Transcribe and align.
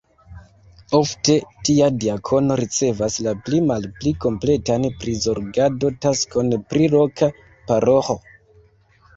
Ofte 0.99 1.33
tia 1.67 1.89
diakono 2.03 2.57
ricevas 2.61 3.17
la 3.27 3.33
pli 3.49 3.59
malpli 3.73 4.15
kompletan 4.25 4.89
prizorgado-taskon 5.05 6.53
pri 6.73 6.89
loka 6.97 7.29
paroĥo. 7.71 8.19